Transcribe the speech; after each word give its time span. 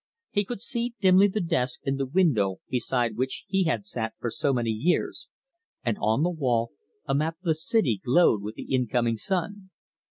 He 0.31 0.45
could 0.45 0.63
see 0.63 0.95
dimly 0.99 1.27
the 1.27 1.39
desk 1.39 1.81
and 1.85 1.99
the 1.99 2.07
window 2.07 2.59
beside 2.67 3.15
which 3.17 3.45
he 3.47 3.65
had 3.65 3.85
sat 3.85 4.13
for 4.19 4.31
so 4.31 4.51
many 4.51 4.71
years, 4.71 5.29
and 5.85 5.95
on 6.01 6.23
the 6.23 6.31
wall 6.31 6.71
a 7.05 7.13
map 7.13 7.35
of 7.35 7.43
the 7.43 7.53
city 7.53 8.01
glowed 8.03 8.41
with 8.41 8.55
the 8.55 8.63
incoming 8.73 9.17
sun. 9.17 9.69